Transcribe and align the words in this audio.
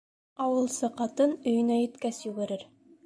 Ауылсы 0.45 0.89
ҡатын 1.01 1.35
өйөнә 1.51 1.77
еткәс 1.81 2.23
йүгерер. 2.29 2.65